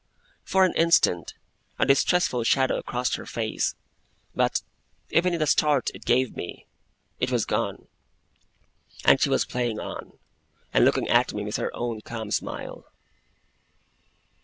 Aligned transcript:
For 0.43 0.65
an 0.65 0.73
instant, 0.73 1.35
a 1.77 1.85
distressful 1.85 2.43
shadow 2.43 2.81
crossed 2.81 3.17
her 3.17 3.25
face; 3.27 3.75
but, 4.33 4.63
even 5.11 5.35
in 5.35 5.39
the 5.39 5.45
start 5.45 5.91
it 5.93 6.05
gave 6.05 6.35
me, 6.35 6.65
it 7.19 7.29
was 7.31 7.45
gone; 7.45 7.87
and 9.05 9.21
she 9.21 9.29
was 9.29 9.45
playing 9.45 9.79
on, 9.79 10.17
and 10.73 10.85
looking 10.85 11.07
at 11.07 11.35
me 11.35 11.43
with 11.43 11.57
her 11.57 11.69
own 11.75 12.01
calm 12.01 12.31
smile. 12.31 12.87